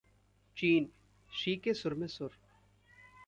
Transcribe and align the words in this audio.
चीनः 0.57 1.37
Xi 1.37 1.55
के 1.55 1.73
सुर 1.73 1.93
में 1.93 2.07
सुर 2.07 2.37